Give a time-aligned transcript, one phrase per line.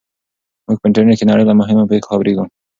[0.65, 2.43] موږ په انټرنیټ کې د نړۍ له مهمو پېښو خبریږو.